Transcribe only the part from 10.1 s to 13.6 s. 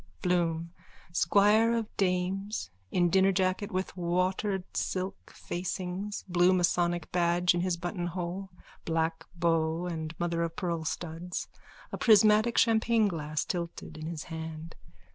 mother of pearl studs, a prismatic champagne glass